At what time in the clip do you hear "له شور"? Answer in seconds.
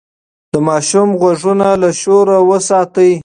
1.81-2.27